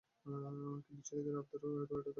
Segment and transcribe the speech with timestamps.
[0.79, 2.09] কিন্তু, ছেলেদের আবদারও তো এড়াতে পারি নে।